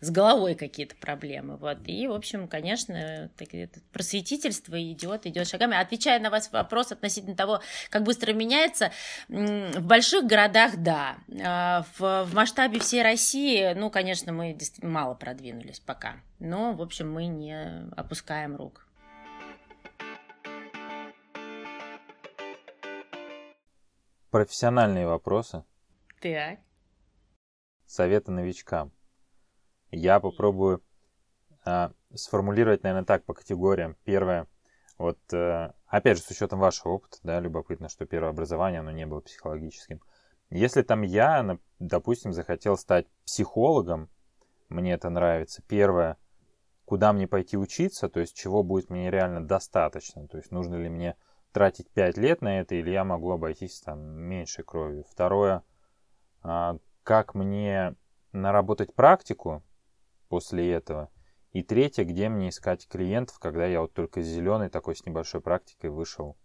[0.01, 3.31] с головой какие-то проблемы, вот, и, в общем, конечно,
[3.93, 5.77] просветительство идет, идет шагами.
[5.77, 7.61] Отвечая на ваш вопрос относительно того,
[7.91, 8.93] как быстро меняется,
[9.29, 11.19] в больших городах, да.
[11.45, 16.17] А, в, в масштабе всей России, ну, конечно, мы мало продвинулись пока.
[16.39, 18.87] Но, в общем, мы не опускаем рук.
[24.31, 25.65] Профессиональные вопросы.
[26.21, 26.61] Так.
[27.85, 28.93] Советы новичкам.
[29.91, 30.83] Я попробую
[31.65, 33.97] а, сформулировать, наверное, так по категориям.
[34.05, 34.47] Первое,
[34.99, 39.07] вот, э, опять же, с учетом вашего опыта, да, любопытно, что первое образование, оно не
[39.07, 40.01] было психологическим.
[40.51, 44.11] Если там я, допустим, захотел стать психологом,
[44.69, 45.63] мне это нравится.
[45.67, 46.17] Первое,
[46.85, 50.89] куда мне пойти учиться, то есть чего будет мне реально достаточно, то есть нужно ли
[50.89, 51.17] мне
[51.53, 55.05] тратить 5 лет на это, или я могу обойтись там меньшей кровью.
[55.09, 55.63] Второе,
[56.43, 57.95] а, как мне
[58.33, 59.63] наработать практику
[60.31, 61.11] после этого–
[61.53, 65.91] и третье, где мне искать клиентов, когда я вот только зеленый такой с небольшой практикой
[65.91, 66.37] вышел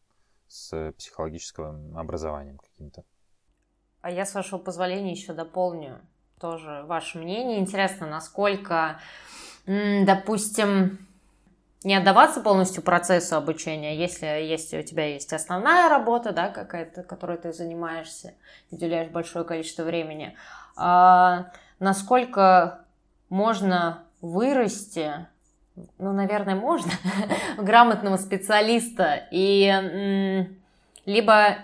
[0.48, 3.04] с психологическим образованием каким-то.
[4.02, 6.02] А я, с вашего позволения, еще дополню
[6.40, 7.60] тоже ваше мнение.
[7.60, 9.00] Интересно, насколько,
[9.66, 11.08] допустим,
[11.84, 17.38] не отдаваться полностью процессу обучения, если, если у тебя есть основная работа, да, какая-то, которой
[17.38, 18.34] ты занимаешься,
[18.72, 20.36] уделяешь большое количество времени,
[20.76, 22.85] а насколько
[23.30, 25.28] можно вырасти,
[25.98, 26.92] ну, наверное, можно,
[27.58, 29.28] грамотного специалиста.
[29.32, 30.48] И
[31.06, 31.58] либо,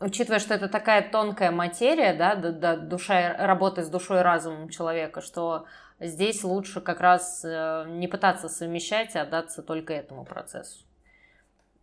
[0.00, 5.66] учитывая, что это такая тонкая материя, да, душа, работы с душой и разумом человека, что
[6.00, 10.84] здесь лучше как раз э, не пытаться совмещать, а отдаться только этому процессу.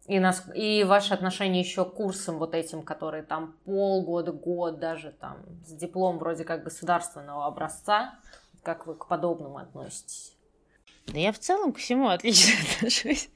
[0.07, 5.11] И, нас, и ваши отношения еще к курсам вот этим, которые там полгода, год, даже
[5.11, 8.15] там с диплом вроде как государственного образца,
[8.63, 10.35] как вы к подобному относитесь?
[11.07, 13.29] Да я в целом ко всему отлично отношусь.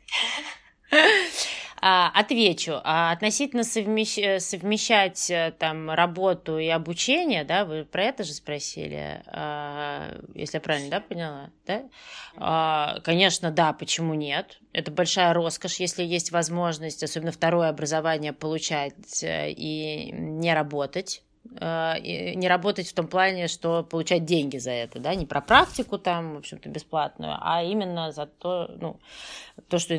[1.85, 2.79] А, отвечу.
[2.85, 4.41] А относительно совмещ...
[4.41, 10.61] совмещать э, там работу и обучение, да, вы про это же спросили, а, если я
[10.61, 13.01] правильно, да, поняла, да?
[13.03, 14.59] Конечно, да, почему нет?
[14.71, 21.32] Это большая роскошь, если есть возможность, особенно второе образование получать э, и не работать Э,
[21.45, 26.35] не работать в том плане, что получать деньги за это, да, не про практику там,
[26.35, 28.99] в общем-то, бесплатную, а именно за то, ну,
[29.67, 29.95] то, что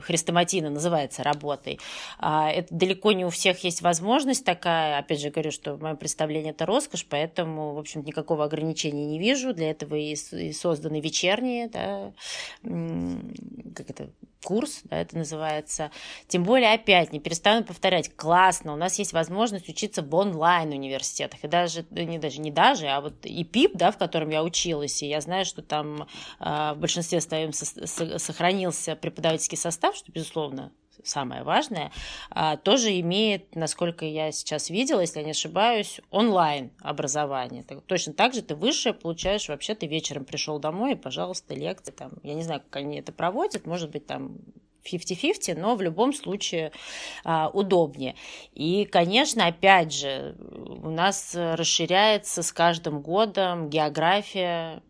[0.00, 1.78] хрестоматийно называется работой.
[2.18, 5.96] А, это далеко не у всех есть возможность такая, опять же говорю, что в моем
[5.96, 10.16] представлении это роскошь, поэтому, в общем никакого ограничения не вижу, для этого и
[10.52, 12.12] созданы вечерние, да,
[12.62, 14.10] как это,
[14.42, 15.90] курс, да, это называется.
[16.28, 21.44] Тем более, опять, не перестану повторять, классно, у нас есть возможность учиться в онлайн-университете, университетах,
[21.44, 25.02] и даже, не даже, не даже, а вот и ПИП, да, в котором я училась,
[25.02, 26.02] и я знаю, что там
[26.40, 30.72] э, в большинстве своем сохранился преподавательский состав, что, безусловно,
[31.04, 31.92] самое важное,
[32.30, 37.62] а, тоже имеет, насколько я сейчас видела, если я не ошибаюсь, онлайн образование.
[37.86, 42.12] Точно так же ты высшее получаешь, вообще ты вечером пришел домой, и, пожалуйста, лекции там,
[42.22, 44.38] я не знаю, как они это проводят, может быть, там
[44.86, 46.72] 50-50, но в любом случае
[47.24, 48.14] а, удобнее.
[48.52, 54.82] И, конечно, опять же, у нас расширяется с каждым годом география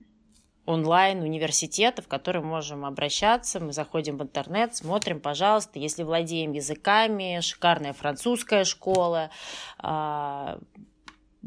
[0.67, 3.61] онлайн университетов, в которые можем обращаться.
[3.61, 9.31] Мы заходим в интернет, смотрим, пожалуйста, если владеем языками, шикарная французская школа,
[9.79, 10.59] а,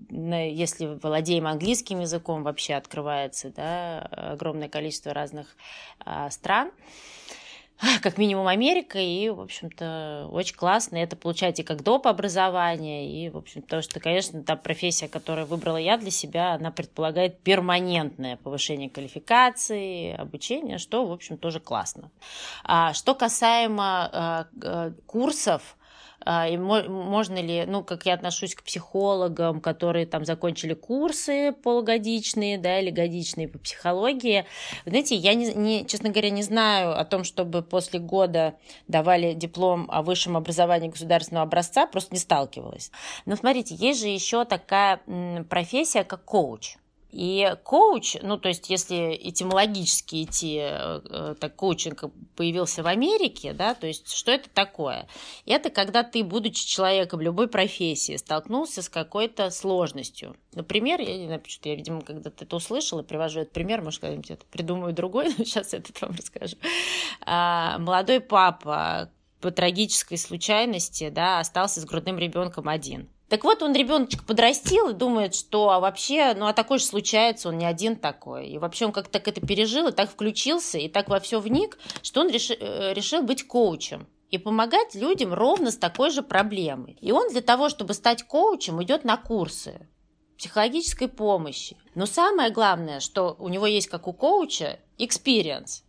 [0.09, 5.55] если владеем английским языком, вообще открывается да, огромное количество разных
[5.99, 6.71] а, стран
[8.01, 10.97] как минимум Америка, и, в общем-то, очень классно.
[10.97, 12.07] Это получаете как доп.
[12.07, 16.71] образование, и, в общем, потому что, конечно, та профессия, которую выбрала я для себя, она
[16.71, 22.11] предполагает перманентное повышение квалификации, обучение, что, в общем, тоже классно.
[22.63, 25.77] А, что касаемо а, а, курсов,
[26.47, 32.79] и можно ли, ну, как я отношусь к психологам, которые там закончили курсы полугодичные, да,
[32.79, 34.45] или годичные по психологии.
[34.85, 38.53] Знаете, я, не, не, честно говоря, не знаю о том, чтобы после года
[38.87, 42.91] давали диплом о высшем образовании государственного образца, просто не сталкивалась.
[43.25, 45.01] Но смотрите, есть же еще такая
[45.49, 46.75] профессия, как коуч.
[47.11, 52.03] И коуч, ну то есть если этимологически идти, э, э, так коучинг
[52.35, 55.07] появился в Америке, да, то есть что это такое?
[55.47, 60.35] Это когда ты, будучи человеком любой профессии, столкнулся с какой-то сложностью.
[60.53, 64.29] Например, я не знаю, почему я, видимо, когда-то это услышала, привожу этот пример, может, когда-нибудь
[64.29, 66.57] это придумаю другой, но сейчас этот вам расскажу.
[67.21, 69.09] А, молодой папа
[69.41, 74.93] по трагической случайности, да, остался с грудным ребенком один– так вот, он ребеночек подрастил и
[74.93, 78.47] думает, что а вообще, ну а такое же случается, он не один такой.
[78.47, 81.77] И вообще он как-то так это пережил, и так включился, и так во все вник,
[82.01, 86.97] что он реши, э, решил быть коучем и помогать людям ровно с такой же проблемой.
[87.01, 89.87] И он для того, чтобы стать коучем, идет на курсы
[90.39, 91.77] психологической помощи.
[91.93, 95.83] Но самое главное, что у него есть, как у коуча, experience.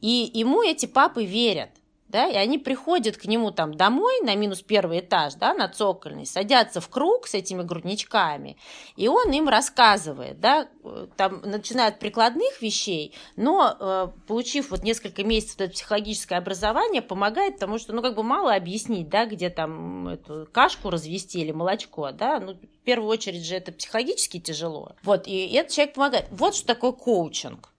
[0.00, 1.70] И ему эти папы верят
[2.08, 6.26] да, и они приходят к нему там домой на минус первый этаж, да, на цокольный,
[6.26, 8.56] садятся в круг с этими грудничками,
[8.96, 10.68] и он им рассказывает, да,
[11.16, 17.54] там, начиная от прикладных вещей, но, э, получив вот несколько месяцев это психологическое образование, помогает,
[17.54, 22.10] потому что, ну, как бы мало объяснить, да, где там эту кашку развести или молочко,
[22.12, 26.26] да, ну, в первую очередь же это психологически тяжело, вот, и этот человек помогает.
[26.30, 27.72] Вот что такое коучинг,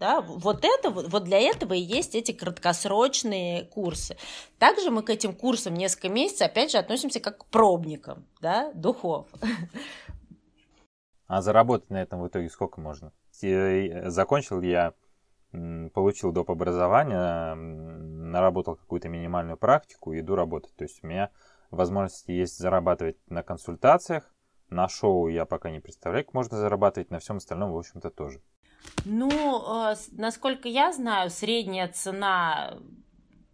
[0.00, 4.16] да, вот, это, вот для этого и есть эти краткосрочные курсы.
[4.58, 9.28] Также мы к этим курсам несколько месяцев, опять же, относимся как к пробникам да, духов.
[11.26, 13.12] А заработать на этом в итоге сколько можно?
[13.42, 14.94] Э, закончил я,
[15.50, 16.50] получил доп.
[16.50, 20.74] образование, наработал какую-то минимальную практику иду работать.
[20.76, 21.30] То есть у меня
[21.70, 24.34] возможности есть зарабатывать на консультациях,
[24.68, 28.40] на шоу я пока не представляю, как можно зарабатывать, на всем остальном, в общем-то, тоже.
[29.04, 29.30] Ну,
[29.90, 32.78] э, насколько я знаю, средняя цена,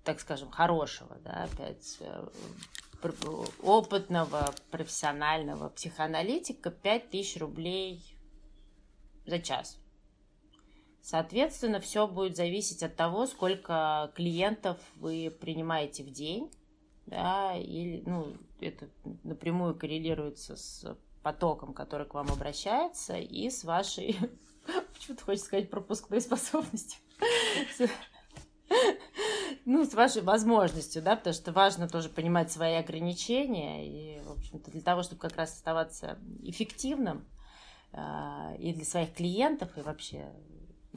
[0.04, 2.28] так скажем, хорошего, да, опять э,
[3.62, 8.16] опытного, профессионального психоаналитика 5000 рублей
[9.26, 9.78] за час.
[11.02, 16.52] Соответственно, все будет зависеть от того, сколько клиентов вы принимаете в день,
[17.06, 18.88] да, или, ну, это
[19.24, 24.16] напрямую коррелируется с потоком, который к вам обращается, и с вашей
[24.94, 27.00] Почему-то хочется сказать пропускной способностью.
[29.64, 34.70] Ну, с вашей возможностью, да, потому что важно тоже понимать свои ограничения и, в общем-то,
[34.70, 37.26] для того, чтобы как раз оставаться эффективным
[37.92, 40.32] а, и для своих клиентов, и вообще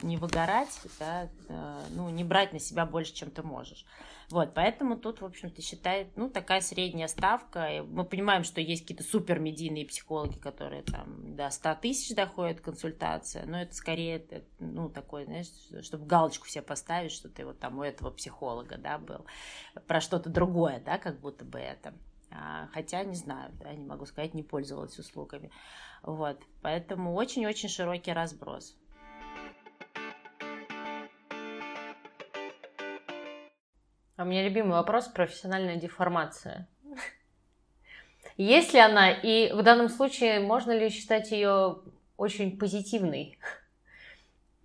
[0.02, 3.84] не выгорать, да, э, ну, не брать на себя больше, чем ты можешь.
[4.30, 7.84] Вот, поэтому тут, в общем-то, считает, ну, такая средняя ставка.
[7.86, 13.46] Мы понимаем, что есть какие-то супер медийные психологи, которые там до 100 тысяч доходят консультация,
[13.46, 14.24] но это скорее,
[14.58, 15.50] ну, такое, знаешь,
[15.82, 19.26] чтобы галочку себе поставить, что ты вот там у этого психолога, да, был,
[19.86, 21.94] про что-то другое, да, как будто бы это.
[22.30, 25.50] А, хотя, не знаю, да, не могу сказать, не пользовалась услугами.
[26.02, 28.76] Вот, поэтому очень-очень широкий разброс.
[34.16, 36.68] А у меня любимый вопрос– профессиональная деформация.
[38.36, 41.78] Есть ли она, и в данном случае можно ли считать ее
[42.16, 43.38] очень позитивной?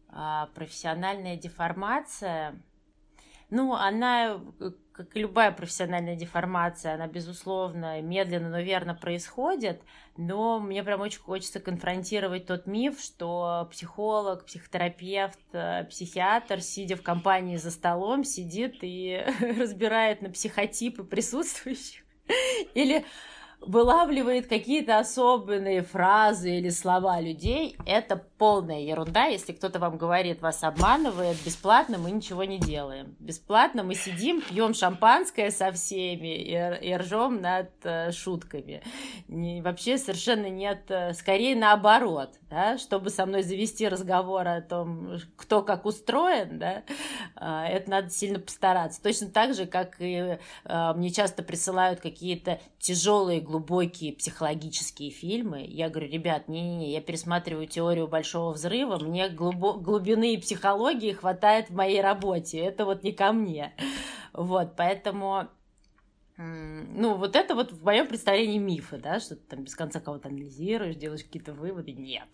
[0.10, 2.62] А, профессиональная деформация.
[3.50, 4.40] Ну, она,
[5.00, 9.82] как и любая профессиональная деформация, она, безусловно, медленно, но верно происходит,
[10.18, 17.02] но мне прям очень хочется конфронтировать тот миф, что психолог, психотерапевт, э, психиатр, сидя в
[17.02, 19.26] компании за столом, сидит и
[19.58, 22.04] разбирает на психотипы присутствующих.
[22.74, 23.06] Или
[23.62, 29.26] вылавливает какие-то особенные фразы или слова людей, это полная ерунда.
[29.26, 33.16] Если кто-то вам говорит, вас обманывает, бесплатно мы ничего не делаем.
[33.20, 38.82] Бесплатно мы сидим, пьем шампанское со всеми и, и ржем над э, шутками.
[39.28, 45.18] Не, вообще совершенно нет, э, скорее наоборот, да, чтобы со мной завести разговор о том,
[45.36, 46.84] кто как устроен, да,
[47.36, 49.04] э, это надо сильно постараться.
[49.04, 55.90] Точно так же, как и э, мне часто присылают какие-то тяжелые глубокие психологические фильмы, я
[55.90, 62.00] говорю, ребят, не-не-не, я пересматриваю теорию большого взрыва, мне глубо- глубины психологии хватает в моей
[62.00, 63.74] работе, это вот не ко мне.
[64.34, 65.48] Вот, поэтому
[66.42, 70.30] ну, вот это вот в моем представлении мифы, да, что ты там без конца кого-то
[70.30, 72.30] анализируешь, делаешь какие-то выводы, нет.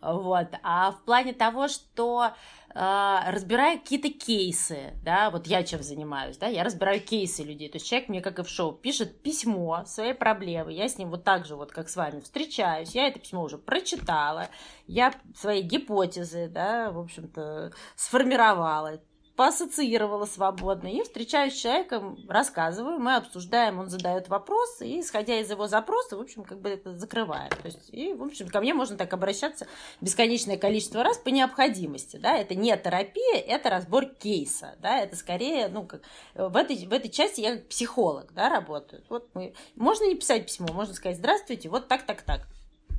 [0.00, 0.46] Вот.
[0.62, 2.34] А в плане того, что
[2.72, 7.76] э, разбираю какие-то кейсы, да, вот я чем занимаюсь, да, я разбираю кейсы людей, то
[7.76, 11.24] есть человек мне, как и в шоу, пишет письмо своей проблемы, я с ним вот
[11.24, 14.50] так же вот, как с вами, встречаюсь, я это письмо уже прочитала,
[14.86, 19.00] я свои гипотезы, да, в общем-то, сформировала,
[19.36, 25.50] поассоциировала свободно и встречаюсь с человеком, рассказываю, мы обсуждаем, он задает вопросы, и исходя из
[25.50, 27.50] его запроса, в общем, как бы это закрываем.
[27.50, 29.66] То есть, и, в общем, ко мне можно так обращаться
[30.00, 35.68] бесконечное количество раз по необходимости, да, это не терапия, это разбор кейса, да, это скорее,
[35.68, 36.02] ну, как,
[36.34, 39.02] в этой, в этой части я как психолог, да, работаю.
[39.08, 42.46] Вот мы, можно не писать письмо, можно сказать, здравствуйте, вот так, так, так,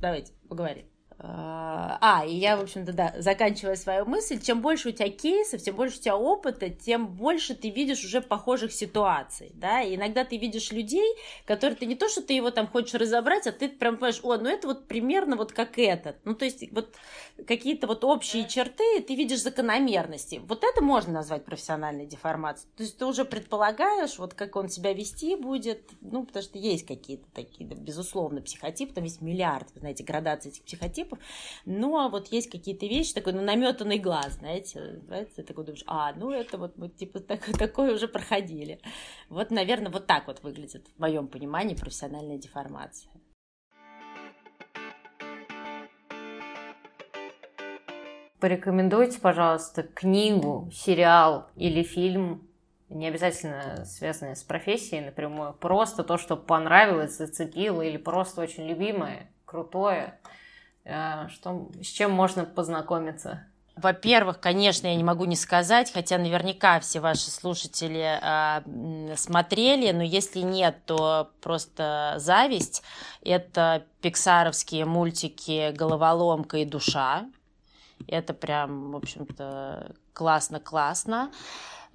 [0.02, 0.93] давайте поговорим.
[1.26, 5.78] А, и я, в общем-то, да, заканчивая свою мысль, чем больше у тебя кейсов, тем
[5.78, 10.36] больше у тебя опыта, тем больше ты видишь уже похожих ситуаций, да, и иногда ты
[10.36, 11.16] видишь людей,
[11.46, 14.36] которые ты не то, что ты его там хочешь разобрать, а ты прям понимаешь, о,
[14.36, 16.94] ну это вот примерно вот как этот, ну то есть вот
[17.48, 22.98] какие-то вот общие черты, ты видишь закономерности, вот это можно назвать профессиональной деформацией, то есть
[22.98, 27.66] ты уже предполагаешь, вот как он себя вести будет, ну потому что есть какие-то такие,
[27.66, 31.20] безусловно, психотипы, там есть миллиард, знаете, градаций этих психотипов, принципов.
[31.66, 35.84] Ну, а вот есть какие-то вещи, такой, ну, наметанный глаз, знаете, знаете, ты такой думаешь,
[35.88, 38.80] а, ну, это вот мы, типа, так, такое уже проходили.
[39.30, 43.12] Вот, наверное, вот так вот выглядит, в моем понимании, профессиональная деформация.
[48.40, 52.50] Порекомендуйте, пожалуйста, книгу, сериал или фильм,
[52.90, 59.32] не обязательно связанные с профессией напрямую, просто то, что понравилось, зацепило или просто очень любимое,
[59.46, 60.20] крутое,
[60.86, 63.46] что, с чем можно познакомиться?
[63.76, 70.04] Во-первых, конечно, я не могу не сказать, хотя наверняка все ваши слушатели э, смотрели, но
[70.04, 72.84] если нет, то просто зависть.
[73.24, 77.26] Это пиксаровские мультики «Головоломка» и «Душа».
[78.08, 81.32] Это прям, в общем-то, классно-классно.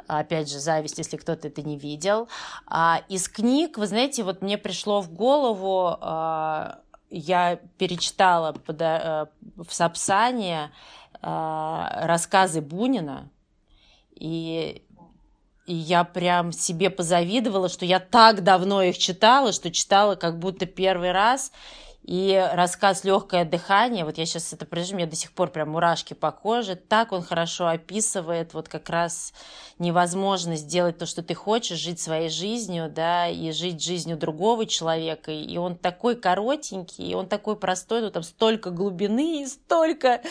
[0.09, 2.29] Опять же, зависть, если кто-то это не видел.
[2.67, 5.97] А из книг, вы знаете, вот мне пришло в голову...
[7.11, 10.71] Я перечитала э, в Сапсане
[11.21, 13.31] э, рассказы Бунина,
[14.15, 14.83] и,
[15.67, 20.67] и я прям себе позавидовала, что я так давно их читала, что читала как будто
[20.67, 21.53] первый раз,
[22.09, 26.15] и рассказ «Легкое дыхание», вот я сейчас это прижу, мне до сих пор прям мурашки
[26.15, 29.35] по коже, так он хорошо описывает вот как раз
[29.79, 35.33] невозможность сделать то, что ты хочешь, жить своей жизнью, да, и жить жизнью другого человека,
[35.33, 40.23] и он такой коротенький, и он такой простой, ну там столько глубины и столько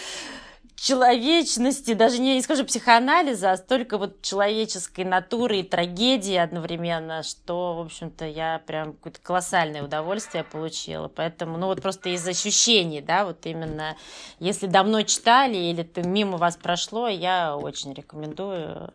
[0.77, 7.75] человечности, даже не, не скажу психоанализа, а столько вот человеческой натуры и трагедии одновременно, что,
[7.75, 11.07] в общем-то, я прям какое-то колоссальное удовольствие получила.
[11.07, 13.97] Поэтому, ну вот просто из ощущений, да, вот именно,
[14.39, 18.91] если давно читали или ты мимо вас прошло, я очень рекомендую.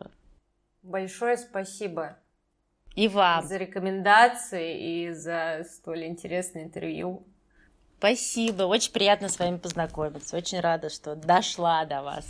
[0.81, 2.17] Большое спасибо.
[2.95, 3.45] И вам.
[3.45, 7.25] За рекомендации и за столь интересное интервью.
[8.03, 10.35] Спасибо, очень приятно с вами познакомиться.
[10.35, 12.25] Очень рада, что дошла до вас.